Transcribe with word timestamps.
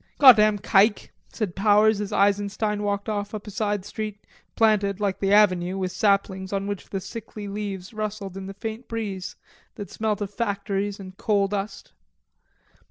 "Goddam 0.17 0.57
kike!" 0.57 1.11
said 1.31 1.55
Powers 1.55 2.01
as 2.01 2.11
Eisenstein 2.11 2.81
walked 2.81 3.07
off 3.07 3.35
up 3.35 3.45
a 3.45 3.51
side 3.51 3.85
street, 3.85 4.25
planted, 4.55 4.99
like 4.99 5.19
the 5.19 5.31
avenue, 5.31 5.77
with 5.77 5.91
saplings 5.91 6.51
on 6.51 6.65
which 6.65 6.89
the 6.89 6.99
sickly 6.99 7.47
leaves 7.47 7.93
rustled 7.93 8.35
in 8.35 8.47
the 8.47 8.55
faint 8.55 8.87
breeze 8.87 9.35
that 9.75 9.91
smelt 9.91 10.19
of 10.19 10.33
factories 10.33 10.99
and 10.99 11.17
coal 11.17 11.47
dust. 11.47 11.93